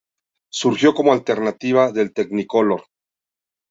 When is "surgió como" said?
0.51-1.13